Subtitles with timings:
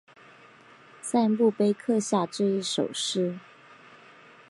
[0.99, 3.37] 在墓碑刻下这一首诗